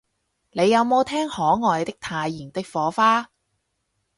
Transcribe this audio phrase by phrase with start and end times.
[0.53, 3.29] 你有無聽可愛的太妍的火花